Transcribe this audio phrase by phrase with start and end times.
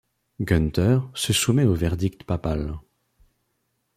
[0.39, 2.63] Günther se soumet au verdict papal.